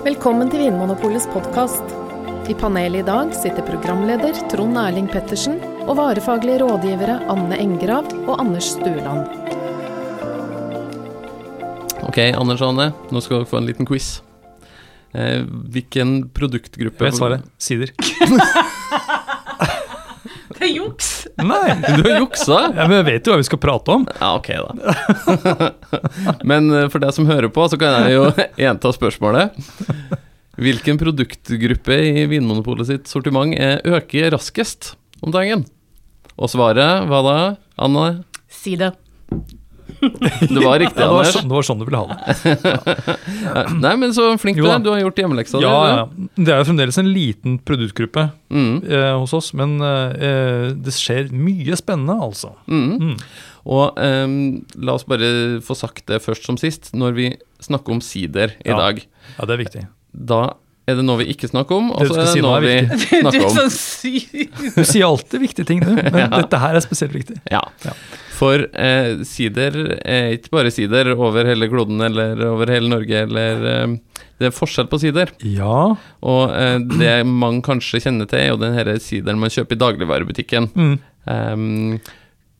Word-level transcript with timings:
Velkommen 0.00 0.48
til 0.48 0.62
Vinmonopolets 0.62 1.26
podkast. 1.28 1.90
I 2.48 2.54
panelet 2.56 3.02
i 3.02 3.04
dag 3.04 3.34
sitter 3.36 3.60
programleder 3.66 4.32
Trond 4.48 4.78
Erling 4.80 5.10
Pettersen 5.12 5.58
og 5.84 5.98
varefaglige 5.98 6.62
rådgivere 6.62 7.18
Anne 7.28 7.58
Engrav 7.60 8.08
og 8.22 8.40
Anders 8.40 8.70
Stueland. 8.78 9.28
Ok, 12.08 12.16
Anders 12.32 12.64
og 12.64 12.72
Anne, 12.72 12.88
nå 13.12 13.20
skal 13.20 13.42
dere 13.42 13.50
få 13.52 13.60
en 13.60 13.68
liten 13.68 13.88
quiz. 13.90 14.08
Eh, 15.12 15.44
hvilken 15.44 16.30
produktgruppe 16.32 17.04
Jeg 17.04 17.12
vet 17.12 17.20
svaret. 17.20 17.44
Sider. 17.60 17.92
Det 20.56 20.64
er 20.64 20.72
juks! 20.78 21.09
Nei, 21.46 21.74
Du 21.96 22.04
har 22.06 22.20
juksa? 22.20 22.58
ja, 22.76 22.86
men 22.86 22.96
jeg 23.00 23.06
vet 23.10 23.26
jo 23.28 23.34
hva 23.34 23.40
vi 23.40 23.48
skal 23.48 23.60
prate 23.62 23.94
om. 23.96 24.06
Ja, 24.20 24.30
ok, 24.36 24.50
da. 24.60 25.70
Men 26.50 26.70
eh, 26.74 26.88
for 26.92 27.02
deg 27.02 27.14
som 27.16 27.28
hører 27.28 27.50
på, 27.52 27.66
så 27.72 27.78
kan 27.80 28.06
jeg 28.08 28.16
jo 28.18 28.24
gjenta 28.64 28.92
spørsmålet. 28.96 29.56
Hvilken 30.60 30.98
produktgruppe 31.00 31.96
i 32.10 32.24
Vinmonopolet 32.28 32.88
sitt 32.90 33.08
sortiment 33.10 33.54
er 33.56 33.80
øker 33.88 34.32
raskest 34.34 34.94
om 35.24 35.32
dagen? 35.34 35.64
Og 36.40 36.50
svaret 36.52 37.06
hva 37.08 37.20
da, 37.24 37.36
Anne? 37.80 38.08
Si 38.50 38.74
Det 38.80 38.92
var 40.00 40.78
riktig, 40.80 41.00
Ja, 41.02 41.06
det, 41.06 41.12
var 41.12 41.20
Anders. 41.20 41.32
sånn, 41.34 41.48
det 41.50 41.56
var 41.56 41.66
sånn 41.68 41.80
du 41.80 41.84
ville 41.84 42.00
ha 42.00 42.06
det. 42.08 43.74
Nei, 43.80 43.92
men 44.00 44.14
så 44.16 44.26
flink 44.40 44.58
du 44.60 44.66
er. 44.68 44.80
Du 44.82 44.90
har 44.92 45.00
gjort 45.02 45.20
hjemmeleksa 45.22 45.58
di. 45.60 45.66
Ja, 45.66 45.74
du. 45.76 45.92
ja. 45.92 46.28
Det 46.46 46.54
er 46.54 46.62
jo 46.62 46.68
fremdeles 46.70 46.98
en 47.02 47.10
liten 47.14 47.58
produktgruppe 47.66 48.28
Mm, 48.50 48.80
eh, 48.82 49.12
hos 49.14 49.30
oss, 49.36 49.52
men 49.54 49.76
eh, 49.86 50.72
det 50.74 50.90
skjer 50.96 51.28
mye 51.30 51.76
spennende, 51.78 52.16
altså. 52.18 52.50
mm. 52.66 52.96
Mm. 52.98 53.12
Og 53.70 54.00
eh, 54.00 54.32
la 54.82 54.96
oss 54.96 55.04
bare 55.06 55.60
få 55.62 55.76
sagt 55.78 56.06
det 56.10 56.18
først 56.24 56.48
som 56.48 56.56
sist. 56.58 56.90
Når 56.96 57.14
vi 57.14 57.28
snakker 57.62 57.94
om 57.94 58.00
sider 58.02 58.56
i 58.64 58.70
Ja. 58.72 58.78
dag, 58.80 59.04
Ja, 59.38 59.46
det 59.46 59.54
er 59.54 59.62
viktig. 59.64 59.84
da 60.12 60.40
er 60.88 60.96
det 60.98 61.04
noe 61.06 61.20
vi 61.20 61.26
ikke 61.30 61.46
snakker 61.50 61.76
om, 61.76 61.90
og 61.92 62.00
så 62.08 62.14
er 62.16 62.24
det 62.24 62.32
si 62.32 62.40
noe 62.42 62.56
er 62.56 62.64
vi 62.64 62.72
er 62.80 63.02
snakker 63.20 63.44
om. 63.46 64.74
Du 64.74 64.84
sier 64.88 65.04
alltid 65.06 65.42
viktige 65.44 65.66
ting, 65.68 65.80
du, 65.84 65.92
men 65.98 66.16
Ja. 66.24 66.28
dette 66.34 66.58
her 66.62 66.74
er 66.78 66.82
spesielt 66.84 67.14
viktig. 67.14 67.36
Ja. 67.52 67.60
Ja. 67.84 67.92
For 68.40 68.64
eh, 68.72 69.20
sider 69.28 69.76
er 70.00 70.32
ikke 70.38 70.50
bare 70.56 70.72
sider 70.72 71.12
over 71.14 71.44
hele 71.46 71.68
kloden 71.70 72.00
eller 72.06 72.40
over 72.48 72.72
hele 72.72 72.88
Norge, 72.90 73.26
eller 73.28 73.66
eh, 73.74 73.96
Det 74.40 74.48
er 74.48 74.54
forskjell 74.56 74.88
på 74.90 74.98
sider. 75.02 75.30
Ja. 75.44 75.92
Og 76.24 76.54
eh, 76.56 76.78
det 76.96 77.14
man 77.28 77.60
kanskje 77.66 78.00
kjenner 78.06 78.26
til, 78.30 78.40
er 78.40 78.48
jo 78.54 78.60
den 78.62 78.74
her 78.78 78.90
sideren 79.04 79.38
man 79.42 79.52
kjøper 79.52 79.76
i 79.76 79.82
dagligvarebutikken. 79.84 80.70
Mm. 80.74 80.94
Um, 81.28 82.00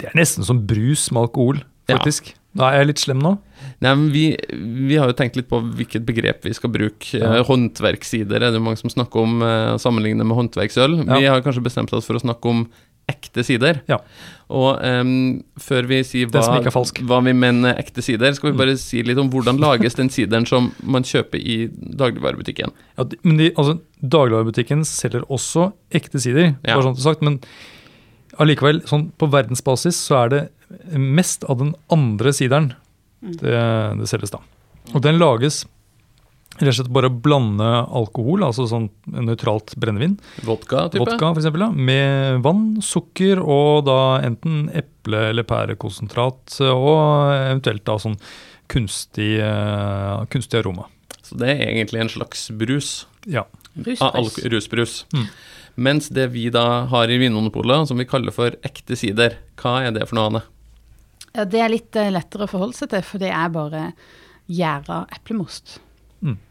Det 0.00 0.10
er 0.12 0.16
nesten 0.20 0.44
som 0.46 0.60
brus 0.68 1.08
med 1.12 1.24
alkohol, 1.26 1.62
Ja. 1.88 1.96
faktisk. 1.96 2.34
Da 2.56 2.68
er 2.74 2.80
jeg 2.82 2.92
litt 2.92 3.00
slem 3.02 3.20
nå. 3.24 3.38
Nei, 3.80 3.94
men 3.96 4.10
vi, 4.12 4.24
vi 4.90 4.96
har 5.00 5.08
jo 5.08 5.16
tenkt 5.16 5.36
litt 5.38 5.48
på 5.48 5.58
hvilket 5.64 6.04
begrep 6.04 6.44
vi 6.44 6.52
skal 6.52 6.68
bruke. 6.74 7.14
Ja. 7.16 7.38
Eh, 7.38 7.44
håndverkssider 7.48 8.36
er 8.36 8.50
det 8.50 8.58
jo 8.60 8.64
mange 8.66 8.76
som 8.76 8.92
snakker 8.92 9.22
om, 9.24 9.40
eh, 9.42 9.76
sammenlignet 9.80 10.26
med 10.28 10.36
håndverksøl. 10.36 10.98
Ja. 11.06 11.16
Vi 11.16 11.30
har 11.32 11.40
kanskje 11.46 11.64
bestemt 11.64 11.92
oss 11.96 12.04
for 12.04 12.18
å 12.18 12.20
snakke 12.20 12.44
om 12.52 12.66
ekte 13.10 13.42
sider. 13.42 13.80
Ja. 13.88 13.96
Og 14.54 14.78
um, 14.84 15.40
før 15.58 15.88
vi 15.88 15.96
sier 16.06 16.28
hva, 16.30 16.44
hva 16.62 17.18
vi 17.26 17.32
mener 17.34 17.74
ekte 17.80 18.04
sider, 18.06 18.36
skal 18.36 18.50
vi 18.52 18.54
Mm. 18.54 18.60
bare 18.60 18.76
si 18.78 19.00
litt 19.02 19.18
om 19.18 19.30
hvordan 19.32 19.58
lages 19.58 19.96
den 19.98 20.08
sideren 20.10 20.46
som 20.46 20.68
man 20.84 21.02
kjøper 21.02 21.40
i 21.40 21.56
dagligvarebutikken. 21.72 22.70
Ja, 23.00 23.06
men 23.24 23.36
de, 23.40 23.50
altså, 23.56 23.80
Dagligvarebutikken 24.00 24.84
selger 24.86 25.24
også 25.26 25.72
ekte 25.90 26.20
sider, 26.22 26.54
Ja. 26.62 26.76
bare 26.76 26.84
sånn 26.92 27.00
sagt, 27.02 27.22
men 27.22 27.40
allikevel, 28.38 28.82
sånn 28.86 29.10
på 29.18 29.28
verdensbasis 29.32 29.98
så 30.06 30.24
er 30.24 30.28
det 30.28 30.42
mest 30.96 31.44
av 31.50 31.58
den 31.58 31.74
andre 31.90 32.30
sideren 32.36 32.74
det, 33.20 33.98
det 34.00 34.08
selges 34.08 34.30
da. 34.32 34.40
Og 34.94 35.02
den 35.04 35.18
lages 35.20 35.64
rett 36.60 36.68
og 36.68 36.76
slett 36.76 36.90
bare 36.92 37.08
å 37.08 37.14
blande 37.24 37.64
alkohol, 37.96 38.42
altså 38.44 38.66
sånn 38.68 38.88
nøytralt 39.08 39.72
brennevin, 39.80 40.18
Vodka, 40.44 40.88
type? 40.92 41.00
vodka 41.06 41.30
for 41.30 41.40
eksempel, 41.40 41.62
da, 41.62 41.70
med 41.72 42.42
vann, 42.44 42.64
sukker 42.84 43.40
og 43.40 43.86
da 43.86 43.98
enten 44.26 44.66
eple- 44.76 45.30
eller 45.30 45.46
pærekonsentrat, 45.48 46.58
og 46.68 47.32
eventuelt 47.32 47.84
da 47.88 47.96
sånn 48.02 48.18
kunstig, 48.68 49.38
eh, 49.40 50.24
kunstig 50.32 50.60
aroma. 50.60 50.84
Så 51.22 51.38
det 51.40 51.48
er 51.54 51.64
egentlig 51.70 52.00
en 52.02 52.12
slags 52.12 52.48
brus. 52.50 53.06
Ja. 53.26 53.44
Ah, 53.44 53.86
Rusbrus. 53.86 54.00
alk- 54.20 54.50
rusbrus. 54.52 55.04
Mm. 55.14 55.26
Mens 55.76 56.08
det 56.12 56.28
vi 56.32 56.48
da 56.50 56.84
har 56.90 57.08
i 57.08 57.16
Vinmonopolet, 57.18 57.86
som 57.88 57.96
vi 57.96 58.04
kaller 58.04 58.32
for 58.34 58.50
ekte 58.66 58.96
sider, 58.98 59.36
hva 59.56 59.86
er 59.86 59.92
det 59.92 60.08
for 60.08 60.16
noe, 60.18 60.26
Anne? 60.26 60.42
Ja, 61.36 61.44
det 61.46 61.60
er 61.62 61.70
litt 61.70 61.96
eh, 61.96 62.10
lettere 62.10 62.46
å 62.46 62.50
forholde 62.50 62.74
seg 62.78 62.90
til, 62.90 63.02
for 63.06 63.22
det 63.22 63.30
er 63.30 63.52
bare 63.54 63.84
gjæra 64.50 65.04
eplemost. 65.14 65.78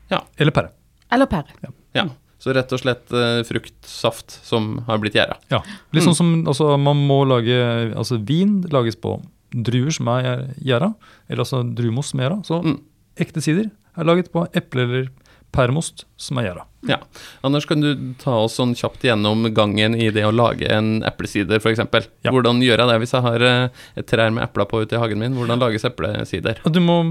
Ja. 0.09 0.23
Eller 0.41 0.49
pære. 0.55 0.71
Eller 1.13 1.27
pære. 1.29 1.69
Ja, 1.93 2.07
så 2.41 2.53
rett 2.55 2.71
og 2.73 2.79
slett 2.81 3.11
uh, 3.13 3.43
fruktsaft 3.45 4.31
som 4.47 4.79
har 4.87 4.97
blitt 5.03 5.13
gjæra. 5.19 5.35
Ja, 5.51 5.59
litt 5.93 6.05
sånn 6.07 6.15
som 6.17 6.31
altså, 6.49 6.71
man 6.81 6.97
må 7.05 7.19
lage 7.29 7.53
Altså 7.91 8.17
vin 8.25 8.61
lages 8.73 8.95
på 8.97 9.17
druer 9.53 9.91
som 9.93 10.07
er 10.15 10.47
gjæra, 10.63 10.91
eller 11.27 11.43
altså 11.43 11.59
druemost 11.77 12.13
som 12.15 12.21
er 12.23 12.29
gjæra. 12.29 12.39
Så 12.47 12.61
Mm. 12.63 12.79
ekte 13.21 13.41
sider 13.45 13.69
er 13.97 14.07
laget 14.09 14.31
på 14.33 14.47
eple- 14.57 14.85
eller 14.87 15.09
pæremost 15.55 16.05
som 16.19 16.39
er 16.39 16.49
gjæra. 16.49 16.65
Ja. 16.87 16.97
Anders, 17.43 17.65
kan 17.67 17.81
du 17.83 17.89
ta 18.21 18.37
oss 18.45 18.55
sånn 18.59 18.75
kjapt 18.77 19.03
gjennom 19.03 19.49
gangen 19.55 19.97
i 19.99 20.07
det 20.15 20.23
å 20.27 20.31
lage 20.31 20.69
en 20.71 21.01
eplesider, 21.07 21.59
f.eks.? 21.59 21.81
Ja. 22.23 22.31
Hvordan 22.31 22.61
gjør 22.63 22.83
jeg 22.83 22.91
det 22.91 22.97
hvis 23.01 23.15
jeg 23.17 23.25
har 23.25 23.45
eh, 23.49 23.83
et 23.99 24.07
trær 24.07 24.31
med 24.35 24.45
epler 24.45 24.69
på 24.69 24.83
ute 24.85 24.95
i 24.95 25.01
hagen 25.01 25.19
min? 25.19 25.35
Hvordan 25.35 25.59
lages 25.61 25.87
eplesider? 25.89 26.61
Du 26.63 26.79
må 26.83 27.01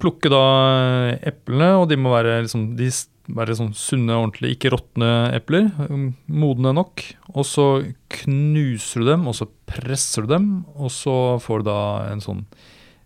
plukke 0.00 0.32
da 0.32 0.42
eplene, 1.28 1.74
og 1.82 1.88
de 1.92 2.00
må 2.00 2.14
være, 2.14 2.40
liksom, 2.46 2.70
de 2.78 2.88
være 3.36 3.58
sånn 3.58 3.74
sunne, 3.76 4.16
ordentlige, 4.16 4.56
ikke 4.56 4.72
råtne 4.72 5.10
epler. 5.36 5.68
um, 5.90 6.10
Modne 6.32 6.72
nok. 6.76 7.04
Og 7.34 7.44
så 7.48 7.66
knuser 8.22 9.04
du 9.04 9.10
dem, 9.12 9.26
og 9.28 9.36
så 9.36 9.48
presser 9.68 10.24
du 10.24 10.32
dem, 10.32 10.48
og 10.76 10.92
så 10.94 11.16
får 11.44 11.64
du 11.64 11.68
da 11.68 11.80
en 12.12 12.24
sånn, 12.24 12.46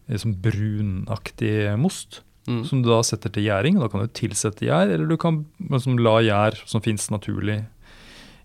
en 0.06 0.22
sånn 0.22 0.36
brunaktig 0.44 1.72
most. 1.80 2.22
Mm. 2.48 2.64
som 2.66 2.82
du 2.82 2.88
da 2.90 3.00
setter 3.06 3.30
til 3.30 3.44
gjæring. 3.46 3.78
Da 3.78 3.86
kan 3.88 4.00
du 4.02 4.08
tilsette 4.08 4.66
gjær, 4.66 4.90
eller 4.90 5.06
du 5.06 5.16
kan 5.16 5.44
liksom, 5.70 5.98
la 6.02 6.18
gjær 6.20 6.56
som 6.66 6.80
fins 6.82 7.08
naturlig 7.10 7.64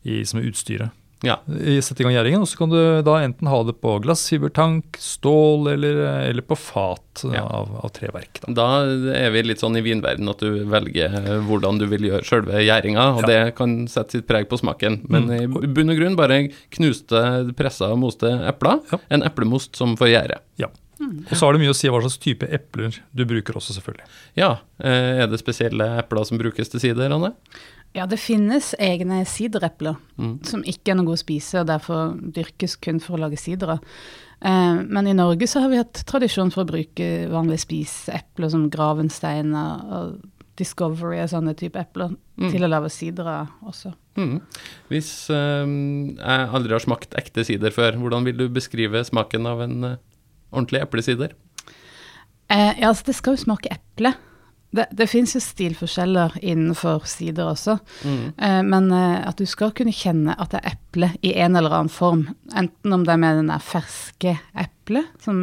i, 0.05 0.23
som 0.23 0.39
er 0.39 0.51
utstyret. 0.51 0.91
Ja. 1.25 1.39
I- 1.49 1.81
Sette 1.81 2.01
i 2.01 2.03
gang 2.05 2.13
gjæringen, 2.13 2.41
og 2.41 2.47
så 2.47 2.59
kan 2.59 2.69
du 2.69 3.01
da 3.01 3.15
enten 3.25 3.47
ha 3.49 3.63
det 3.65 3.73
på 3.81 3.95
glassfibertank, 4.03 4.99
stål 5.01 5.71
eller, 5.73 5.97
eller 6.29 6.41
på 6.45 6.55
fat 6.55 7.23
Ja. 7.33 7.41
av, 7.41 7.71
av 7.83 7.89
treverk. 7.89 8.37
Da. 8.45 8.53
Da 8.53 8.67
er 9.17 9.31
vi 9.33 9.41
litt 9.41 9.57
sånn 9.57 9.75
i 9.75 9.81
vinverden 9.81 10.29
at 10.29 10.37
du 10.37 10.63
velger 10.69 11.17
hvordan 11.49 11.79
du 11.79 11.87
vil 11.89 12.05
gjøre 12.11 12.21
sjølve 12.23 12.61
gjæringa, 12.61 13.15
og 13.17 13.21
Ja. 13.25 13.27
det 13.27 13.55
kan 13.57 13.87
sette 13.87 14.11
sitt 14.11 14.27
preg 14.27 14.45
på 14.47 14.59
smaken. 14.61 15.09
Men 15.09 15.25
Mm. 15.25 15.63
i 15.63 15.67
bunn 15.73 15.89
og 15.89 15.97
grunn 15.97 16.15
bare 16.15 16.49
knuste, 16.69 17.51
pressa 17.55 17.89
og 17.91 17.97
moste 17.97 18.29
epler. 18.47 18.79
Ja. 18.91 18.99
En 19.09 19.23
eplemost 19.23 19.75
som 19.75 19.97
får 19.97 20.13
gjære. 20.13 20.37
Og 21.01 21.35
så 21.37 21.45
har 21.45 21.53
det 21.53 21.61
mye 21.61 21.73
å 21.73 21.77
si 21.77 21.87
hva 21.91 21.99
slags 22.01 22.17
type 22.23 22.47
epler 22.49 22.95
du 23.15 23.25
bruker 23.25 23.53
også, 23.59 23.73
selvfølgelig. 23.77 24.05
Ja, 24.35 24.57
eh, 24.79 25.23
er 25.23 25.27
det 25.27 25.39
spesielle 25.39 25.87
epler 26.01 26.25
som 26.25 26.37
brukes 26.39 26.69
til 26.69 26.79
sider, 26.79 27.11
Anne? 27.13 27.33
Ja, 27.95 28.05
det 28.05 28.19
finnes 28.19 28.73
egne 28.79 29.23
siderepler 29.25 29.95
Mm. 30.19 30.45
som 30.45 30.63
ikke 30.63 30.91
er 30.91 30.95
noe 30.95 31.05
gode 31.05 31.19
å 31.19 31.25
spise, 31.25 31.59
og 31.61 31.67
derfor 31.67 32.15
dyrkes 32.19 32.75
kun 32.81 32.99
for 32.99 33.17
å 33.17 33.21
lage 33.21 33.37
sidere. 33.37 33.79
Eh, 34.41 34.83
men 34.83 35.07
i 35.07 35.13
Norge 35.13 35.47
så 35.47 35.61
har 35.61 35.69
vi 35.69 35.77
hatt 35.77 36.03
tradisjon 36.05 36.51
for 36.53 36.63
å 36.63 36.67
bruke 36.69 37.27
vanlige 37.31 37.63
spiseepler 37.65 38.49
som 38.51 38.69
Gravensteiner 38.69 39.85
og 39.91 40.21
Discovery 40.57 41.19
og 41.21 41.29
sånne 41.29 41.55
type 41.55 41.77
epler 41.79 42.15
Mm. 42.37 42.51
til 42.51 42.61
å 42.61 42.69
lage 42.69 42.89
sidere 42.91 43.47
også. 43.65 43.93
Mm. 44.17 44.41
Hvis 44.89 45.29
eh, 45.29 45.65
jeg 46.17 46.49
aldri 46.53 46.71
har 46.73 46.79
smakt 46.83 47.15
ekte 47.17 47.43
sider 47.45 47.69
før, 47.71 47.93
hvordan 47.97 48.23
vil 48.25 48.37
du 48.37 48.47
beskrive 48.49 49.03
smaken 49.05 49.45
av 49.47 49.61
en 49.61 49.97
eh, 50.51 50.55
ordentlig 50.57 50.81
eplesider? 50.81 51.33
Eh, 52.49 52.79
ja, 52.79 52.87
altså 52.89 53.05
det 53.09 53.15
skal 53.15 53.35
jo 53.35 53.43
smake 53.43 53.71
eple. 53.73 54.13
Det, 54.71 54.85
det 54.91 55.07
fins 55.09 55.31
jo 55.35 55.39
stilforskjeller 55.41 56.37
innenfor 56.43 57.05
sider 57.07 57.47
også, 57.53 57.77
Mm. 58.03 58.33
eh, 58.37 58.61
men 58.67 58.91
eh, 58.91 59.27
at 59.27 59.37
du 59.39 59.45
skal 59.47 59.71
kunne 59.71 59.93
kjenne 59.95 60.35
at 60.37 60.51
det 60.51 60.59
er 60.63 60.75
eple 60.75 61.09
i 61.23 61.33
en 61.39 61.55
eller 61.55 61.71
annen 61.71 61.89
form. 61.89 62.25
Enten 62.55 62.93
om 62.93 63.03
det 63.07 63.13
er 63.13 63.17
med 63.17 63.37
den 63.41 63.47
der 63.51 63.59
ferske 63.63 64.37
eplet, 64.55 65.05
som 65.23 65.41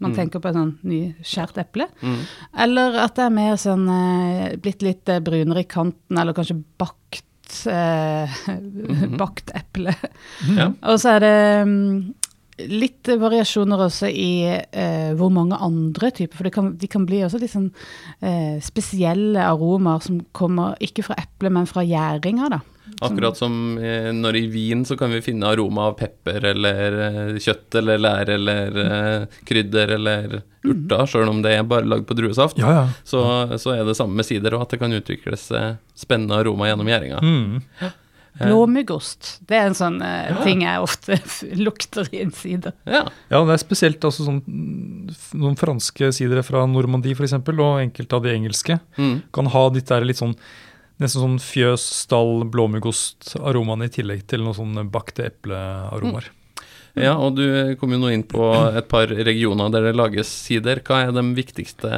man 0.00 0.10
Mm. 0.12 0.16
tenker 0.16 0.40
på 0.40 0.48
et 0.48 0.54
sånn 0.54 0.78
nyskjært 0.84 1.58
eple, 1.58 1.86
Mm. 2.02 2.18
eller 2.58 2.96
at 3.04 3.14
det 3.16 3.24
er 3.24 3.30
mer 3.30 3.54
sånn 3.56 3.86
eh, 3.88 4.56
blitt 4.56 4.82
litt 4.82 5.08
eh, 5.08 5.20
brunere 5.20 5.60
i 5.60 5.64
kanten, 5.70 6.18
eller 6.18 6.32
kanskje 6.34 6.62
bakt 6.78 7.66
eh, 7.66 8.28
bakt 9.18 9.50
eple. 9.54 9.94
Ja. 10.56 10.72
Og 10.82 10.98
så 11.00 11.16
er 11.16 11.20
det 11.20 11.66
mm, 11.66 12.14
litt 12.58 13.08
variasjoner 13.08 13.86
også 13.86 14.10
i 14.10 14.30
eh, 14.50 15.10
hvor 15.18 15.32
mange 15.34 15.58
andre 15.58 16.10
typer, 16.14 16.36
for 16.38 16.48
det 16.48 16.54
kan, 16.54 16.74
de 16.78 16.90
kan 16.90 17.06
bli 17.08 17.24
også 17.26 17.40
litt 17.42 17.54
sånn 17.54 17.70
eh, 18.20 18.60
spesielle 18.62 19.42
aromaer 19.42 20.04
som 20.04 20.20
kommer 20.36 20.78
ikke 20.84 21.06
fra 21.06 21.18
eple, 21.20 21.50
men 21.54 21.68
fra 21.70 21.84
gjæringa, 21.86 22.52
da. 22.54 22.62
Akkurat 23.00 23.36
som 23.36 23.78
eh, 23.78 24.10
når 24.12 24.36
i 24.36 24.46
vin 24.52 24.84
så 24.84 24.96
kan 25.00 25.10
vi 25.10 25.22
finne 25.24 25.48
aroma 25.48 25.88
av 25.88 25.96
pepper 25.98 26.44
eller 26.52 26.98
eh, 27.06 27.38
kjøtt 27.40 27.78
eller 27.80 28.02
lær 28.02 28.30
eller 28.34 28.78
eh, 28.82 29.38
krydder 29.48 29.94
eller 29.96 30.36
urter, 30.64 31.06
sjøl 31.08 31.32
om 31.32 31.40
det 31.44 31.56
er 31.56 31.66
bare 31.68 31.88
lagd 31.88 32.06
på 32.08 32.16
druesaft. 32.18 32.60
Ja, 32.60 32.70
ja. 32.76 32.84
Så, 33.08 33.24
så 33.60 33.74
er 33.74 33.82
det 33.88 33.96
samme 33.98 34.20
med 34.20 34.28
sider, 34.28 34.56
og 34.56 34.66
at 34.66 34.76
det 34.76 34.82
kan 34.84 34.94
utvikles 34.94 35.48
eh, 35.56 35.74
spennende 35.96 36.38
aroma 36.38 36.68
gjennom 36.70 36.92
gjæringa. 36.92 37.20
Mm. 37.24 37.94
Blåmuggost, 38.40 39.40
det 39.46 39.56
er 39.60 39.68
en 39.68 39.76
sånn 39.78 40.00
eh, 40.02 40.42
ting 40.42 40.64
jeg 40.64 40.82
ofte 40.82 41.18
lukter 41.66 42.08
i 42.12 42.22
en 42.24 42.32
sider. 42.34 42.74
Ja. 42.84 43.04
Ja, 43.30 43.44
det 43.46 43.54
er 43.54 43.62
spesielt 43.62 44.02
altså 44.04 44.26
sånn, 44.26 44.40
mm, 44.46 45.14
noen 45.38 45.58
franske 45.60 46.10
sidere 46.16 46.42
fra 46.46 46.64
Normandie 46.66 47.14
f.eks., 47.14 47.36
og 47.38 47.80
enkelte 47.84 48.16
av 48.18 48.22
de 48.26 48.34
engelske, 48.34 48.80
Mm. 48.98 49.22
kan 49.32 49.46
ha 49.54 49.68
ditt 49.70 49.86
der 49.90 50.04
litt 50.06 50.18
sånn 50.22 50.34
Nesten 51.02 51.24
sånn 51.24 51.38
fjøs, 51.42 51.82
stall, 52.04 52.44
blåmuggost-aromaene 52.54 53.88
i 53.88 53.90
tillegg 53.90 54.20
til 54.30 54.44
noen 54.44 54.54
sånne 54.54 54.84
bakte 54.94 55.24
eplearomaer. 55.26 56.28
Ja, 56.94 57.14
og 57.18 57.34
du 57.34 57.74
kom 57.80 57.90
jo 57.90 57.98
nå 57.98 58.10
inn 58.14 58.22
på 58.28 58.44
et 58.78 58.86
par 58.90 59.10
regioner 59.10 59.72
der 59.74 59.88
det 59.88 59.96
lages 59.98 60.28
sider. 60.30 60.78
Hva 60.86 61.00
er 61.08 61.14
de 61.16 61.24
viktigste 61.34 61.90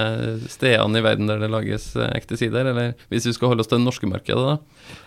stedene 0.48 1.02
i 1.02 1.04
verden 1.04 1.28
der 1.28 1.42
det 1.42 1.50
lages 1.52 1.90
eh, 2.00 2.08
ekte 2.16 2.38
sider? 2.40 2.70
Eller 2.72 2.94
hvis 3.12 3.26
vi 3.28 3.34
skal 3.36 3.52
holde 3.52 3.60
oss 3.64 3.68
til 3.68 3.76
det 3.80 3.84
norske 3.86 4.08
markedet, 4.08 4.40
da? 4.40 4.56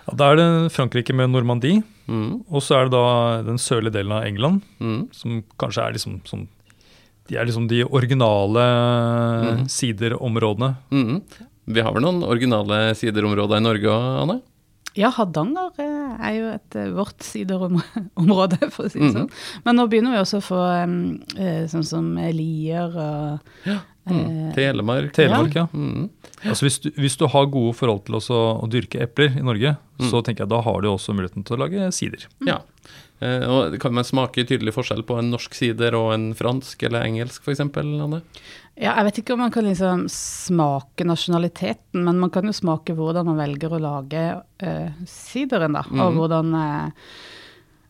Ja, 0.06 0.16
da 0.22 0.30
er 0.34 0.40
det 0.42 0.50
Frankrike 0.76 1.16
med 1.18 1.32
Normandie, 1.34 1.84
Mm. 2.10 2.40
og 2.50 2.64
så 2.66 2.74
er 2.74 2.88
det 2.88 2.96
da 2.98 3.42
den 3.46 3.60
sørlige 3.62 3.94
delen 4.00 4.16
av 4.18 4.24
England, 4.26 4.64
Mm. 4.82 5.10
som 5.14 5.44
kanskje 5.62 5.84
er 5.84 5.94
liksom 5.94 6.22
sånn 6.26 6.48
De 7.30 7.38
er 7.38 7.46
liksom 7.46 7.68
de 7.70 7.84
originale 7.86 8.64
mm. 9.62 9.68
siderområdene. 9.70 10.72
Mm. 10.90 11.22
Vi 11.70 11.82
har 11.86 11.94
vel 11.94 12.02
noen 12.02 12.24
originale 12.26 12.96
siderområder 12.98 13.58
i 13.62 13.62
Norge 13.62 13.86
òg, 13.86 14.08
Anne? 14.24 14.40
Ja, 15.00 15.10
Hardanger 15.16 15.72
eh, 15.80 16.16
er 16.28 16.34
jo 16.36 16.48
et 16.52 16.76
eh, 16.76 16.90
vårt 16.98 17.24
siderområde, 17.24 18.60
for 18.76 18.86
å 18.88 18.92
si 18.92 19.00
det 19.00 19.08
Mhm. 19.10 19.16
sånn. 19.16 19.30
Men 19.66 19.80
nå 19.80 19.88
begynner 19.92 20.12
vi 20.18 20.22
også 20.24 20.42
å 20.42 20.48
få 20.50 20.60
eh, 21.40 21.64
sånn 21.72 21.86
som 21.88 22.12
Lier 22.36 22.92
og 22.96 23.80
Mm. 24.10 24.48
eh, 24.50 24.54
Telemark. 24.56 25.12
Telemark, 25.14 25.54
ja. 25.54 25.68
Mm. 25.74 26.08
Altså 26.50 26.66
hvis, 26.66 26.80
du, 26.82 26.88
hvis 26.98 27.18
du 27.20 27.28
har 27.30 27.46
gode 27.52 27.76
forhold 27.78 28.06
til 28.08 28.16
også 28.18 28.38
å 28.64 28.70
dyrke 28.72 29.04
epler 29.06 29.36
i 29.38 29.44
Norge, 29.46 29.76
Mm. 30.00 30.08
så 30.10 30.24
tenker 30.24 30.46
jeg 30.46 30.50
da 30.50 30.62
har 30.66 30.82
du 30.82 30.88
også 30.90 31.14
muligheten 31.14 31.44
til 31.46 31.58
å 31.58 31.60
lage 31.60 31.92
sider. 31.94 32.26
Ja. 32.48 32.62
Eh, 33.22 33.44
og 33.46 33.76
kan 33.84 33.94
man 33.94 34.06
smake 34.08 34.46
tydelig 34.48 34.72
forskjell 34.74 35.04
på 35.06 35.20
en 35.20 35.30
norsk 35.30 35.54
sider 35.54 35.94
og 35.94 36.14
en 36.16 36.34
fransk 36.34 36.82
eller 36.88 37.04
engelsk, 37.04 37.44
f.eks., 37.44 37.60
Anne? 37.60 38.22
Ja, 38.80 38.94
jeg 38.96 39.10
vet 39.10 39.18
ikke 39.20 39.34
om 39.36 39.42
man 39.44 39.52
kan 39.52 39.66
liksom 39.68 40.06
smake 40.14 41.04
nasjonaliteten, 41.04 42.00
men 42.06 42.20
man 42.22 42.32
kan 42.32 42.48
jo 42.48 42.54
smake 42.56 42.96
hvordan 42.96 43.28
man 43.28 43.36
velger 43.42 43.74
å 43.76 43.80
lage 43.84 44.22
eh, 44.64 44.94
sideren, 45.06 45.76
da. 45.76 45.82
Og 45.90 46.14
Mhm. 46.14 46.16
hvordan 46.16 46.54
uh, 46.56 47.10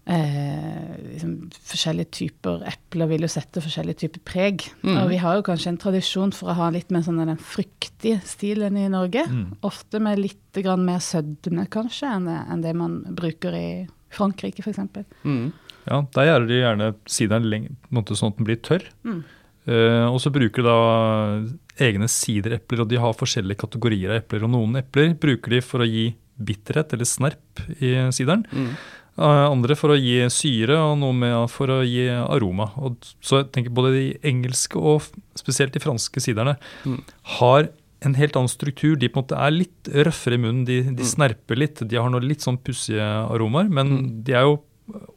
uh, 0.10 0.96
liksom, 1.14 1.36
forskjellige 1.70 2.10
typer 2.18 2.64
epler 2.72 3.10
vil 3.12 3.22
jo 3.28 3.30
sette 3.32 3.62
forskjellige 3.62 4.02
typer 4.06 4.24
preg. 4.26 4.66
Mm. 4.82 4.98
Og 5.04 5.10
vi 5.14 5.20
har 5.22 5.38
jo 5.38 5.46
kanskje 5.46 5.74
en 5.74 5.78
tradisjon 5.82 6.34
for 6.34 6.50
å 6.50 6.58
ha 6.58 6.70
litt 6.74 6.90
mer 6.94 7.06
sånn 7.06 7.22
den 7.22 7.38
fryktige 7.38 8.22
stilen 8.26 8.78
i 8.80 8.88
Norge. 8.90 9.26
Mm. 9.30 9.58
Ofte 9.70 10.02
med 10.02 10.20
litt 10.20 10.54
grann 10.64 10.86
mer 10.88 11.00
sødme, 11.06 11.68
kanskje, 11.70 12.10
enn 12.16 12.26
det, 12.30 12.40
enn 12.50 12.66
det 12.66 12.76
man 12.76 13.02
bruker 13.18 13.54
i 13.54 13.68
Frankrike, 14.10 14.64
f.eks. 14.66 14.80
Mm. 15.24 15.52
Ja, 15.86 16.02
Der 16.16 16.26
gjør 16.32 16.48
de 16.50 16.58
gjerne 16.64 16.94
sideren 17.10 17.46
lenge, 17.50 17.76
sånn 17.94 18.34
at 18.34 18.38
den 18.42 18.48
blir 18.50 18.58
tørr. 18.66 18.90
Mm. 19.06 19.22
Eh, 19.70 20.06
og 20.10 20.18
så 20.24 20.32
bruker 20.34 20.64
de 20.66 20.70
da 20.70 21.86
egne 21.86 22.08
siderepler, 22.10 22.82
og 22.84 22.90
de 22.92 22.98
har 23.00 23.14
forskjellige 23.18 23.62
kategorier 23.62 24.10
av 24.16 24.22
epler. 24.24 24.46
Og 24.48 24.54
noen 24.56 24.80
epler 24.82 25.14
bruker 25.20 25.54
de 25.56 25.62
for 25.66 25.84
å 25.86 25.90
gi 25.90 26.08
bitterhet 26.40 26.96
eller 26.96 27.08
snerp 27.08 27.62
i 27.84 27.94
sideren. 28.16 28.46
Mm. 28.52 28.72
Uh, 29.20 29.50
andre 29.52 29.76
for 29.76 29.92
å 29.92 29.98
gi 30.00 30.22
syre, 30.32 30.78
og 30.80 30.94
noe 31.02 31.12
med 31.12 31.50
for 31.52 31.68
å 31.74 31.82
gi 31.84 32.06
aroma. 32.08 32.70
Og 32.80 32.96
så 33.20 33.42
jeg 33.42 33.50
tenker 33.52 33.74
både 33.76 33.92
de 33.98 34.04
engelske 34.30 34.80
og 34.80 35.04
spesielt 35.36 35.76
de 35.76 35.82
franske 35.84 36.24
siderne 36.24 36.56
Mm. 36.86 37.02
har 37.40 37.68
en 38.02 38.14
helt 38.16 38.38
annen 38.40 38.48
struktur. 38.48 38.96
De 38.96 39.10
på 39.10 39.20
en 39.20 39.26
måte 39.26 39.36
er 39.38 39.52
litt 39.52 39.84
røffere 39.92 40.36
i 40.36 40.38
munnen, 40.40 40.64
de, 40.66 40.82
de 40.84 41.04
Mm. 41.04 41.10
snerper 41.12 41.58
litt. 41.60 41.84
De 41.86 41.98
har 42.00 42.10
noe 42.10 42.22
litt 42.24 42.40
sånn 42.40 42.58
pussige 42.64 43.04
aromaer, 43.04 43.68
men 43.70 43.88
Mm. 43.90 44.24
de 44.24 44.32
er 44.34 44.44
jo 44.48 44.64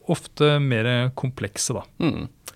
ofte 0.08 0.58
mer 0.60 1.10
komplekse, 1.14 1.72
da. 1.72 1.82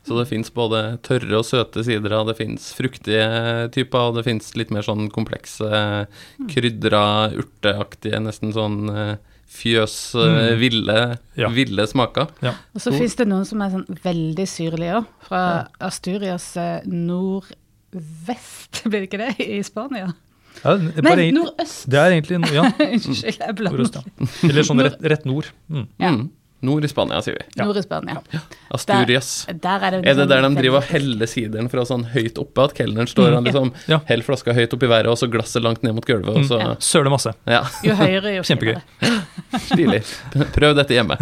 Mm. 0.06 0.08
Så 0.08 0.18
det 0.20 0.28
fins 0.30 0.50
både 0.54 0.80
tørre 1.02 1.40
og 1.40 1.44
søte 1.44 1.82
sidere, 1.82 2.20
det 2.28 2.36
fins 2.38 2.68
fruktige 2.78 3.26
typer, 3.74 3.98
og 4.12 4.14
det 4.20 4.24
fins 4.28 4.52
litt 4.54 4.70
mer 4.70 4.86
sånn 4.86 5.08
komplekse, 5.10 6.06
krydra, 6.52 7.32
urteaktige, 7.34 8.20
nesten 8.22 8.52
sånn 8.54 8.78
eh, 8.94 9.16
fjøs, 9.50 9.96
eh, 10.14 10.36
Mm. 10.36 10.58
ville, 10.60 11.18
Ja. 11.36 11.48
ville 11.48 11.86
smaker. 11.90 12.28
Og 12.74 12.80
så 12.82 12.92
fins 12.94 13.14
det 13.16 13.26
noen 13.26 13.44
som 13.46 13.62
er 13.62 13.70
sånn 13.70 13.86
veldig 14.04 14.46
syrlige 14.46 15.00
òg. 15.00 15.06
Fra 15.26 15.42
Asturias 15.80 16.56
eh, 16.56 16.80
nordvest, 16.86 18.82
blir 18.90 19.02
det 19.02 19.08
ikke 19.10 19.20
det, 19.22 19.34
i 19.42 19.60
Spania? 19.66 20.12
Ja, 20.64 20.72
det, 20.80 20.94
er 21.04 21.16
Nei, 21.16 21.30
nordøst! 21.36 21.84
det 21.92 21.98
er 22.00 22.14
egentlig 22.14 22.38
ja, 22.54 22.62
Unnskyld, 22.94 23.38
jeg 23.42 23.56
blander. 23.58 23.82
nordøst, 23.82 23.98
ja. 24.00 24.48
Eller 24.48 24.64
sånn 24.64 24.80
rett, 24.86 24.96
rett 25.12 25.26
nord. 25.28 25.50
Mm. 25.68 25.86
Ja. 26.00 26.12
Mm. 26.66 26.72
Nord 26.72 26.84
i 26.84 26.90
Spania, 26.90 27.20
sier 27.22 27.36
vi. 27.38 27.44
Ja. 27.56 27.64
Nord 27.68 27.78
i 27.78 27.82
Spania. 27.86 28.16
Asturias. 28.74 29.30
Der 29.48 29.84
er 29.86 29.90
det, 29.96 30.00
Er 30.10 30.14
det 30.18 30.28
der 30.28 30.42
de 30.48 30.50
driver 30.58 30.80
og 30.82 30.88
heller 30.90 31.30
sideren 31.30 31.70
fra 31.70 31.84
sånn 31.86 32.04
høyt 32.12 32.38
oppe, 32.42 32.64
at 32.66 32.74
kelneren 32.74 33.06
står 33.10 33.36
og 33.38 33.44
liksom 33.48 33.72
Ja. 33.88 34.00
heller 34.10 34.26
flaska 34.26 34.52
høyt 34.56 34.74
opp 34.74 34.82
i 34.82 34.90
været, 34.90 35.06
og 35.12 35.16
så 35.20 35.30
glasset 35.30 35.62
langt 35.62 35.82
ned 35.86 35.94
mot 35.94 36.04
gulvet, 36.06 36.36
og 36.42 36.44
så 36.50 36.58
Mm. 36.66 36.76
Søler 36.82 37.10
masse. 37.12 37.32
Ja, 37.46 37.62
Jo 37.84 37.94
høyere, 37.94 38.34
jo 38.36 38.42
Kjempegøy. 38.42 38.80
stilig. 39.70 40.02
Prøv 40.52 40.74
dette 40.76 40.94
hjemme. 40.96 41.16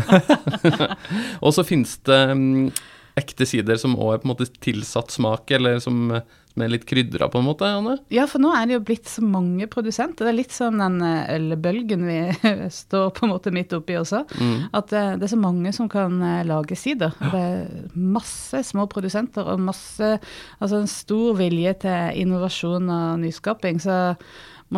og 1.45 1.53
så 1.55 1.65
finnes 1.67 1.97
det 2.07 2.21
um, 2.33 2.71
ekte 3.19 3.47
sider 3.47 3.77
som 3.79 3.95
òg 3.97 4.15
er 4.17 4.23
på 4.23 4.29
en 4.29 4.33
måte 4.33 4.49
tilsatt 4.65 5.13
smak, 5.15 5.51
eller 5.55 5.79
som, 5.85 6.09
som 6.55 6.63
er 6.63 6.71
litt 6.71 6.85
krydra, 6.87 7.27
på 7.31 7.41
en 7.41 7.49
måte, 7.49 7.67
Anne? 7.67 7.97
Ja, 8.15 8.29
for 8.31 8.39
nå 8.43 8.53
er 8.55 8.69
det 8.71 8.77
jo 8.77 8.85
blitt 8.87 9.09
så 9.11 9.25
mange 9.27 9.67
produsenter. 9.71 10.23
Det 10.23 10.31
er 10.31 10.37
litt 10.39 10.55
sånn 10.55 10.79
den 10.79 11.01
eh, 11.03 11.33
ølbølgen 11.35 12.05
vi 12.07 12.19
står 12.85 13.11
på 13.17 13.27
en 13.27 13.33
måte 13.33 13.51
midt 13.55 13.75
oppi 13.75 13.97
også. 13.99 14.23
Mm. 14.39 14.71
At 14.79 14.95
eh, 14.95 15.17
det 15.19 15.27
er 15.27 15.33
så 15.35 15.41
mange 15.43 15.75
som 15.75 15.91
kan 15.91 16.15
eh, 16.23 16.45
lage 16.47 16.79
sider. 16.79 17.11
Det 17.19 17.43
er 17.43 17.91
masse 17.99 18.63
små 18.71 18.87
produsenter 18.91 19.51
og 19.51 19.63
masse 19.67 20.13
Altså 20.15 20.79
en 20.79 20.91
stor 20.91 21.35
vilje 21.39 21.73
til 21.85 22.23
innovasjon 22.23 22.87
og 22.93 23.23
nyskaping. 23.25 23.81
Så 23.83 23.97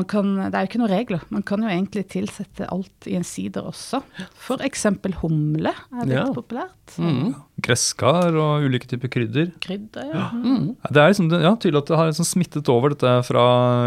kan 0.06 0.34
Det 0.36 0.54
er 0.54 0.66
jo 0.66 0.68
ikke 0.68 0.78
noen 0.82 0.90
regler. 0.92 1.20
Man 1.30 1.42
kan 1.42 1.62
jo 1.62 1.68
egentlig 1.68 2.02
tilsette 2.12 2.66
alt 2.70 3.06
i 3.06 3.14
en 3.16 3.24
sider 3.24 3.62
også. 3.64 4.02
For 4.34 4.58
eksempel 4.66 5.14
humle 5.22 5.72
er 5.72 6.04
litt 6.04 6.16
Ja. 6.18 6.24
populært. 6.34 6.72
Mm. 6.98 7.34
Gresskar 7.62 8.34
og 8.36 8.62
ulike 8.66 8.86
typer 8.86 9.08
krydder. 9.08 9.52
Krydder, 9.60 10.10
ja. 10.12 10.26
Mm. 10.34 10.76
Det 10.92 10.96
er 11.00 11.08
liksom, 11.10 11.30
ja, 11.32 11.54
tydelig 11.56 11.78
at 11.78 11.86
det 11.86 11.96
har 11.96 12.06
liksom 12.10 12.26
smittet 12.28 12.68
over 12.68 12.90
dette 12.92 13.14
fra 13.24 13.46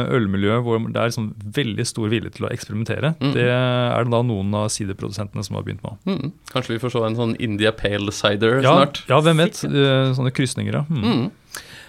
ølmiljøet, 0.10 0.64
hvor 0.66 0.80
det 0.88 0.98
er 0.98 1.08
liksom 1.12 1.34
veldig 1.60 1.86
stor 1.86 2.10
vilje 2.10 2.32
til 2.32 2.48
å 2.48 2.52
eksperimentere. 2.52 3.14
Mm. 3.22 3.34
Det 3.34 3.46
er 3.48 4.04
det 4.04 4.12
da 4.12 4.22
noen 4.26 4.54
av 4.56 4.68
siderprodusentene 4.74 5.44
som 5.46 5.56
har 5.60 5.64
begynt 5.64 5.84
med. 5.86 5.98
Mm. 6.10 6.32
Kanskje 6.52 6.74
vi 6.76 6.80
får 6.80 6.92
se 6.92 7.04
en 7.06 7.16
sånn 7.22 7.36
India 7.40 7.72
Pale 7.72 8.12
Cider 8.12 8.62
Ja, 8.64 8.74
snart? 8.82 9.04
ja, 9.08 9.22
hvem 9.22 9.38
vet. 9.46 9.54
Sikkert. 9.62 10.16
Sånne 10.18 10.34
krysninger, 10.34 10.74
ja. 10.74 11.30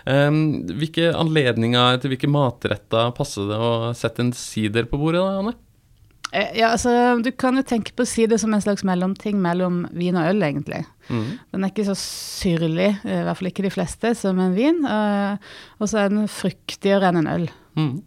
Um, 0.07 0.67
hvilke 0.79 1.11
anledninger 1.17 1.99
til 2.01 2.15
hvilke 2.15 2.31
matretter 2.31 3.11
passer 3.17 3.49
det 3.51 3.59
å 3.61 3.91
sette 3.97 4.23
en 4.25 4.33
sider 4.33 4.87
på 4.89 4.99
bordet, 5.01 5.21
da, 5.21 5.41
Anne? 5.43 5.55
Eh, 6.33 6.53
Ja, 6.61 6.71
altså, 6.77 7.21
Du 7.23 7.31
kan 7.33 7.57
jo 7.57 7.63
tenke 7.67 7.93
på 7.93 8.07
sider 8.07 8.39
som 8.39 8.55
en 8.55 8.61
slags 8.63 8.85
mellomting 8.87 9.41
mellom 9.43 9.83
vin 9.93 10.17
og 10.17 10.29
øl, 10.31 10.43
egentlig. 10.47 10.85
Mm. 11.11 11.39
Den 11.53 11.65
er 11.65 11.73
ikke 11.73 11.89
så 11.91 11.97
syrlig, 11.99 12.91
eh, 13.05 13.21
i 13.21 13.25
hvert 13.27 13.37
fall 13.41 13.51
ikke 13.51 13.67
de 13.67 13.71
fleste, 13.75 14.15
som 14.17 14.39
en 14.39 14.55
vin. 14.55 14.85
eh, 14.87 15.37
Og 15.81 15.89
så 15.89 16.05
er 16.05 16.09
den 16.09 16.29
fruktigere 16.29 17.09
enn 17.11 17.19
en 17.27 17.27
øl. 17.35 17.49
Mm. 17.77 18.03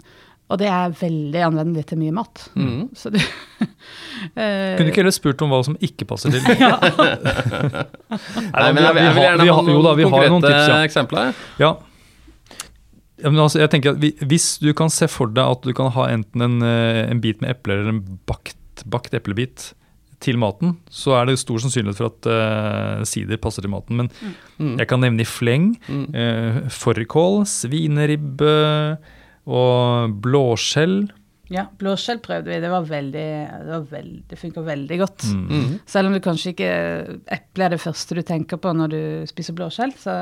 Og 0.54 0.60
det 0.62 0.68
er 0.70 0.92
veldig 1.00 1.42
anvendelig 1.48 1.88
til 1.90 1.98
mye 1.98 2.14
mat. 2.14 2.44
Mm. 2.54 2.84
Så 2.94 3.10
du 3.10 3.18
eh, 4.38 4.76
Kunne 4.78 4.86
du 4.86 4.92
ikke 4.92 5.02
heller 5.02 5.16
spurt 5.16 5.42
om 5.42 5.50
hva 5.54 5.64
som 5.66 5.78
ikke 5.82 6.06
passer 6.10 6.30
til? 6.36 6.46
ja. 6.62 6.76
Nei, 8.54 8.70
men 8.70 8.84
jeg, 8.84 8.94
jeg 9.00 9.16
vil 9.16 9.24
gjerne 9.26 9.48
vi 9.48 9.50
ha 9.50 9.58
har- 9.58 9.72
jo 9.74 9.82
da, 9.82 9.90
noen 9.90 9.98
vi 9.98 10.06
har 10.06 10.12
konkrete 10.12 10.34
noen 10.36 10.46
tips, 10.46 10.68
ja. 10.70 10.80
eksempler. 10.86 11.34
Ja. 11.62 11.72
Ja, 13.24 13.30
men 13.32 13.40
altså, 13.40 13.62
jeg 13.62 13.70
tenker 13.72 13.94
at 13.94 14.02
vi, 14.04 14.10
Hvis 14.28 14.58
du 14.60 14.74
kan 14.76 14.90
se 14.92 15.08
for 15.08 15.32
deg 15.32 15.46
at 15.58 15.64
du 15.64 15.72
kan 15.78 15.92
ha 15.96 16.10
enten 16.12 16.44
en, 16.44 16.58
eh, 16.66 17.06
en 17.10 17.22
bit 17.24 17.40
med 17.44 17.54
epler 17.56 17.80
eller 17.82 17.94
en 17.96 18.04
bakt, 18.30 18.84
bakt 18.90 19.14
eplebit 19.16 19.72
til 20.24 20.38
maten, 20.40 20.78
så 20.92 21.18
er 21.20 21.28
det 21.28 21.38
stor 21.42 21.60
sannsynlighet 21.60 21.98
for 22.00 22.08
at 22.08 22.28
uh, 22.32 23.02
sider 23.08 23.36
passer 23.44 23.66
til 23.66 23.72
maten. 23.74 23.98
Men 24.00 24.08
Mm. 24.56 24.78
jeg 24.80 24.88
kan 24.88 25.02
nevne 25.04 25.20
i 25.20 25.28
fleng 25.28 25.66
Mm. 25.90 26.06
uh, 26.16 26.60
fårikål, 26.72 27.42
svineribbe 27.50 28.54
og 29.48 30.14
blåskjell. 30.24 31.10
ja, 31.54 31.66
blåskjell 31.78 32.18
prøvde 32.24 32.50
vi. 32.50 32.60
Det 32.64 32.70
var 32.72 32.86
veldig, 32.88 33.26
det, 33.68 33.80
veldig, 33.92 34.22
det 34.32 34.38
funka 34.40 34.62
veldig 34.66 34.98
godt. 35.04 35.26
Mm. 35.30 35.44
Mm. 35.52 35.74
Selv 35.86 36.08
om 36.10 36.14
du 36.16 36.20
kanskje 36.24 36.54
ikke 36.54 36.70
eple 37.36 37.66
er 37.68 37.70
det 37.76 37.82
første 37.84 38.16
du 38.18 38.22
tenker 38.26 38.58
på 38.58 38.72
når 38.74 38.90
du 38.90 39.02
spiser 39.30 39.54
blåskjell, 39.58 39.94
så 40.00 40.16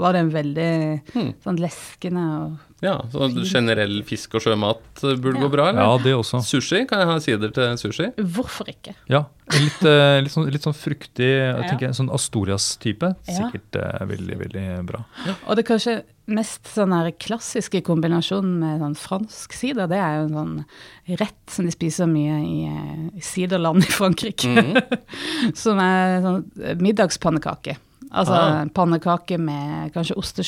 var 0.00 0.12
det 0.16 0.22
en 0.24 0.30
veldig 0.32 0.70
Mm. 1.14 1.34
sånn 1.44 1.58
leskende 1.60 2.24
og 2.38 2.56
Ja, 2.80 2.94
så 3.10 3.26
generell 3.42 4.02
fisk 4.06 4.36
og 4.38 4.40
sjømat 4.44 5.02
eh, 5.02 5.16
burde 5.18 5.40
Ja. 5.40 5.42
gå 5.42 5.50
bra, 5.50 5.68
eller? 5.70 5.82
Ja, 5.82 5.98
det 5.98 6.14
også. 6.14 6.38
Sushi, 6.46 6.86
kan 6.86 7.00
jeg 7.00 7.08
ha 7.08 7.18
sider 7.18 7.50
til 7.50 7.76
sushi? 7.76 8.12
Hvorfor 8.16 8.68
ikke? 8.70 8.94
Ja, 9.10 9.24
Litt, 9.54 9.82
eh, 9.88 10.20
litt, 10.22 10.32
sånn, 10.32 10.50
litt 10.52 10.62
sånn 10.66 10.74
fruktig, 10.76 11.28
jeg 11.28 11.54
Ja. 11.56 11.68
tenker 11.70 11.86
en 11.88 11.94
sånn 11.96 12.10
Astorias-type. 12.12 13.14
Sikkert 13.24 13.76
eh, 13.80 14.04
veldig, 14.06 14.36
veldig 14.42 14.86
bra. 14.86 15.04
Og 15.46 15.56
det 15.56 15.64
kanskje 15.66 16.02
mest 16.28 16.64
sånn 16.74 16.92
her 16.92 17.10
klassiske 17.12 17.80
kombinasjonen 17.82 18.58
med 18.60 18.80
sånn 18.82 18.94
fransk 18.96 19.52
sider, 19.56 19.86
det 19.88 19.96
er 19.96 20.18
jo 20.18 20.24
en 20.28 20.36
sånn 20.36 21.18
rett 21.22 21.50
som 21.54 21.64
de 21.64 21.72
spiser 21.72 22.06
mye 22.06 22.36
i, 22.44 22.66
eh, 22.68 23.16
i 23.16 23.20
siderland 23.24 23.82
i 23.84 23.92
Frankrike. 23.92 24.48
Mhm. 24.52 24.98
som 25.56 25.78
er 25.80 26.20
sånn 26.20 26.44
middagspannekake. 26.84 27.76
Altså 28.12 28.32
Ah. 28.32 28.64
pannekake 28.72 29.38
med 29.38 29.92
kanskje 29.92 30.16
ost 30.16 30.38
og 30.38 30.44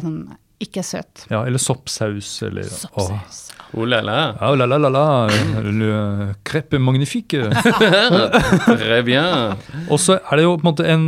sånn, 0.00 0.36
ikke 0.60 0.78
er 0.78 0.82
søt. 0.84 1.26
Ja, 1.30 1.42
eller 1.44 1.58
soppsaus, 1.58 2.42
eller 2.42 2.64
soppsaus. 2.64 3.08
Soppsaus. 3.08 3.52
Oh 3.72 3.84
la 3.86 4.00
la. 4.02 4.34
Oh 4.42 4.56
la, 4.58 4.66
la, 4.66 4.78
la, 4.78 4.88
la. 4.90 5.28
Le 5.62 6.34
crêpe 6.44 6.74
magnifique. 6.74 7.36
Très 8.66 9.02
bien. 9.02 9.56
Og 9.88 10.00
så 10.02 10.18
er 10.18 10.40
det 10.40 10.44
jo 10.46 10.56
på 10.56 10.64
en 10.64 10.70
måte 10.70 10.86
en, 10.90 11.06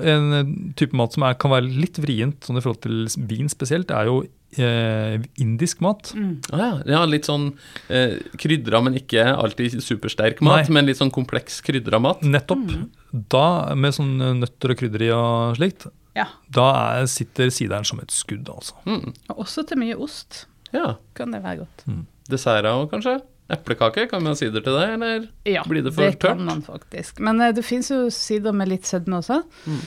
en, 0.00 0.54
type 0.78 0.96
mat 0.96 1.12
som 1.12 1.26
er, 1.28 1.36
kan 1.40 1.52
være 1.52 1.68
litt 1.68 2.00
vrient 2.00 2.48
sånn 2.48 2.60
i 2.60 2.64
forhold 2.64 2.80
til 2.86 3.28
vin 3.28 3.52
spesielt. 3.52 3.90
Det 3.90 3.98
er 3.98 4.08
jo 4.08 4.22
eh, 4.56 5.18
indisk 5.42 5.84
mat. 5.84 6.14
Å 6.16 6.62
ja. 6.62 6.70
ja, 6.94 7.04
litt 7.08 7.28
sånn 7.28 7.50
eh, 7.92 8.16
krydra, 8.40 8.80
men 8.86 8.96
ikke 9.02 9.28
alltid 9.34 9.78
supersterk 9.84 10.40
mat, 10.40 10.64
Nei. 10.64 10.78
men 10.78 10.88
litt 10.88 11.00
sånn 11.02 11.12
kompleks 11.14 11.60
krydra 11.66 12.00
mat. 12.02 12.24
Nettopp. 12.24 12.72
Da, 13.12 13.46
med 13.76 13.96
sånn 13.96 14.16
nøtter 14.40 14.72
og 14.72 14.80
krydderi 14.80 15.12
og 15.16 15.58
slikt, 15.60 15.90
Ja. 16.16 16.30
da 16.48 16.70
er, 16.98 17.08
sitter 17.12 17.52
sideren 17.52 17.84
som 17.88 18.00
et 18.00 18.12
skudd, 18.16 18.48
altså. 18.48 18.80
Mm. 18.88 19.12
Og 19.28 19.44
også 19.44 19.68
til 19.68 19.84
mye 19.84 19.96
ost 20.00 20.46
Ja. 20.74 20.96
kan 21.14 21.30
det 21.32 21.42
være 21.44 21.62
godt. 21.64 21.84
Desserter 22.28 22.68
òg, 22.70 22.90
kanskje? 22.92 23.16
Eplekake, 23.48 24.08
kan 24.10 24.20
man 24.22 24.34
ha 24.34 24.36
sider 24.36 24.60
til 24.60 24.74
det, 24.76 24.88
eller? 24.98 25.22
Ja, 25.48 25.62
Blir 25.64 25.82
det 25.86 25.94
for 25.96 26.04
tørt? 26.04 26.20
Ja, 26.20 26.34
det 26.34 26.36
kan 26.36 26.44
man 26.44 26.60
faktisk. 26.66 27.20
Men 27.24 27.40
eh, 27.40 27.52
det 27.56 27.64
fins 27.64 27.88
jo 27.90 28.02
sider 28.12 28.52
med 28.52 28.68
litt 28.68 28.84
sødme 28.84 29.22
også. 29.22 29.40
Mm. 29.64 29.80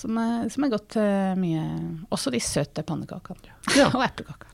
Som, 0.00 0.16
er, 0.22 0.48
som 0.48 0.64
er 0.64 0.70
godt 0.72 0.86
til 0.94 1.36
mye 1.42 1.62
Også 2.14 2.30
de 2.32 2.40
søte 2.40 2.84
pannekakene. 2.86 3.52
Ja. 3.76 3.90
Og 3.96 4.00
eplekaker. 4.06 4.48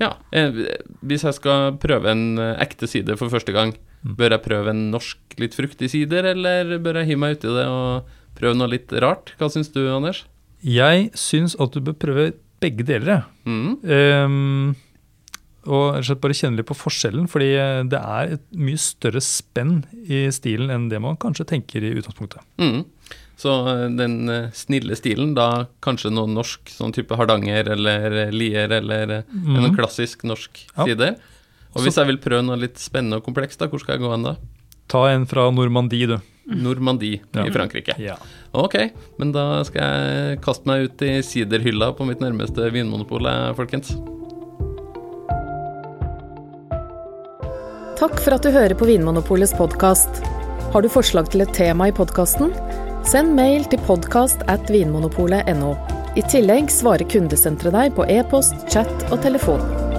Ja. 0.00 0.14
Eh, 0.32 0.56
hvis 1.04 1.26
jeg 1.26 1.36
skal 1.36 1.74
prøve 1.82 2.08
en 2.14 2.38
eh, 2.40 2.54
ekte 2.64 2.88
sider 2.88 3.20
for 3.20 3.28
første 3.32 3.52
gang, 3.56 3.76
Mm. 4.00 4.14
bør 4.16 4.30
jeg 4.32 4.40
prøve 4.46 4.70
en 4.72 4.78
norsk 4.94 5.34
litt 5.36 5.52
fruktig 5.52 5.90
sider, 5.92 6.24
eller 6.30 6.78
bør 6.80 7.02
jeg 7.02 7.10
hive 7.10 7.20
meg 7.20 7.34
uti 7.36 7.50
det 7.52 7.66
og 7.68 8.06
prøve 8.38 8.56
noe 8.56 8.70
litt 8.72 8.88
rart? 8.96 9.34
Hva 9.36 9.50
syns 9.52 9.68
du, 9.74 9.82
Anders? 9.92 10.22
Jeg 10.64 11.10
syns 11.20 11.52
at 11.60 11.76
du 11.76 11.82
bør 11.84 11.98
prøve 12.00 12.24
begge 12.60 12.86
deler. 12.86 13.10
jeg. 13.10 13.24
Mm. 13.50 13.72
Um, 13.90 14.76
og 15.68 15.98
slett 16.06 16.20
bare 16.22 16.36
kjenne 16.36 16.56
litt 16.56 16.68
på 16.70 16.76
forskjellen, 16.78 17.26
fordi 17.28 17.50
eh, 17.60 17.82
det 17.90 17.98
er 18.00 18.36
et 18.36 18.44
mye 18.56 18.80
større 18.80 19.20
spenn 19.20 19.82
i 20.08 20.22
stilen 20.32 20.72
enn 20.72 20.86
det 20.88 21.00
man 21.04 21.18
kanskje 21.20 21.44
tenker 21.50 21.84
i 21.84 21.92
utgangspunktet. 22.00 22.40
Mm. 22.62 22.86
Så 23.40 23.52
eh, 23.68 23.82
den 23.98 24.14
eh, 24.32 24.48
snille 24.56 24.96
stilen, 24.96 25.34
da 25.36 25.66
kanskje 25.84 26.12
noe 26.14 26.30
norsk, 26.32 26.72
sånn 26.72 26.96
type 26.96 27.16
Hardanger 27.18 27.74
eller 27.76 28.32
Lier 28.32 28.72
eller 28.80 29.18
mm. 29.28 29.60
en 29.60 29.76
klassisk 29.76 30.24
norsk 30.28 30.64
Ja. 30.78 30.88
side. 30.88 31.12
Og 31.76 31.84
hvis 31.84 32.00
jeg 32.00 32.08
vil 32.08 32.18
prøve 32.24 32.42
noe 32.42 32.58
litt 32.58 32.80
spennende 32.82 33.20
og 33.20 33.28
komplekst, 33.28 33.60
da, 33.60 33.68
hvor 33.70 33.78
skal 33.82 33.98
jeg 33.98 34.02
gå 34.02 34.10
hen 34.10 34.24
da? 34.26 34.38
Ta 34.90 35.04
en 35.12 35.28
fra 35.30 35.44
Normandie, 35.54 36.08
du. 36.08 36.16
Normandie 36.50 37.20
Ja. 37.34 37.46
i 37.46 37.50
Frankrike. 37.54 37.94
Ja. 37.98 38.16
Ok, 38.52 38.74
men 39.18 39.32
da 39.32 39.62
skal 39.64 39.82
jeg 39.82 40.40
kaste 40.42 40.66
meg 40.66 40.88
ut 40.88 41.02
i 41.06 41.20
siderhylla 41.22 41.92
på 41.96 42.06
mitt 42.08 42.20
nærmeste 42.20 42.70
vinmonopol, 42.74 43.26
eh, 43.26 43.52
folkens. 43.54 43.94
Takk 48.00 48.16
for 48.24 48.32
at 48.32 48.42
du 48.46 48.50
hører 48.54 48.74
på 48.74 48.86
Vinmonopolets 48.88 49.52
podkast. 49.58 50.22
Har 50.72 50.82
du 50.82 50.88
forslag 50.88 51.28
til 51.30 51.42
et 51.44 51.52
tema 51.52 51.90
i 51.90 51.92
podkasten? 51.92 52.54
Send 53.04 53.34
mail 53.36 53.66
til 53.68 53.80
podkast 53.84 54.44
at 54.48 54.72
vinmonopolet.no. 54.72 55.74
I 56.16 56.24
tillegg 56.32 56.72
svarer 56.72 57.06
kundesenteret 57.10 57.76
deg 57.76 57.94
på 57.94 58.08
e-post, 58.08 58.56
chat 58.72 58.90
og 59.12 59.20
telefon. 59.22 59.89